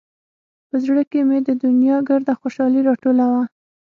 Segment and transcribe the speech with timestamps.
[0.67, 3.43] په زړه کښې مې د دونيا ګرده خوشالي راټوله وه.